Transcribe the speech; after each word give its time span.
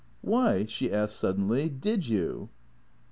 Why," 0.21 0.65
she 0.65 0.91
asked 0.91 1.15
suddenly," 1.17 1.69
did 1.87 2.07
you 2.07 2.49